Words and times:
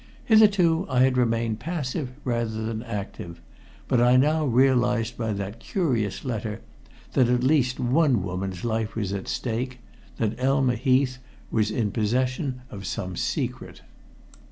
Hitherto 0.25 0.87
I 0.89 1.01
had 1.01 1.15
remained 1.15 1.59
passive 1.59 2.09
rather 2.23 2.65
than 2.65 2.81
active, 2.81 3.39
but 3.87 4.01
I 4.01 4.17
now 4.17 4.45
realized 4.47 5.15
by 5.15 5.31
that 5.33 5.59
curious 5.59 6.25
letter 6.25 6.61
that 7.13 7.29
at 7.29 7.43
least 7.43 7.79
one 7.79 8.23
woman's 8.23 8.63
life 8.65 8.95
was 8.95 9.13
at 9.13 9.27
stake 9.27 9.77
that 10.17 10.39
Elma 10.39 10.73
Heath 10.73 11.19
was 11.51 11.69
in 11.69 11.91
possession 11.91 12.61
of 12.71 12.87
some 12.87 13.15
secret. 13.15 13.83